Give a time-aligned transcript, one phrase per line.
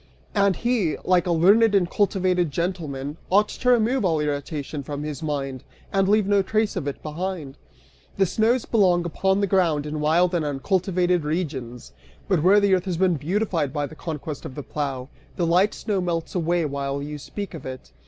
[0.33, 5.21] And he, like a learned and cultivated gentleman, ought to remove all irritation from his
[5.21, 7.55] mind, and leave no trace of it behind.
[8.17, 11.93] The snows belong upon the ground in wild and uncultivated regions,
[12.27, 15.71] but where the earth has been beautified by the conquest of the plough, the light
[15.75, 17.91] snow melts away while you speak of it.